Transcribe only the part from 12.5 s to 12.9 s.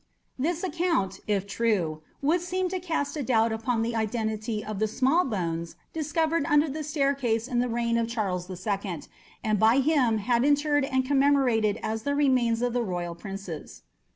of the